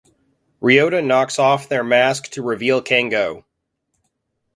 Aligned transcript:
Ryota 0.63 1.05
knocks 1.05 1.37
off 1.37 1.69
their 1.69 1.83
mask 1.83 2.31
to 2.31 2.41
reveal 2.41 2.81
Kengo. 2.81 3.45